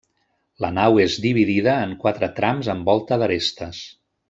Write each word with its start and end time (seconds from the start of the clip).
La 0.63 0.71
nau 0.77 0.97
és 1.03 1.17
dividida 1.25 1.75
en 1.89 1.93
quatre 2.05 2.31
trams 2.41 2.71
amb 2.77 2.91
volta 2.93 3.21
d'arestes. 3.25 3.85